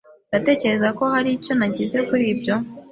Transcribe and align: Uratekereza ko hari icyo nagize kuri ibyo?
Uratekereza 0.31 0.87
ko 0.97 1.03
hari 1.13 1.29
icyo 1.37 1.53
nagize 1.59 1.97
kuri 2.07 2.25
ibyo? 2.33 2.55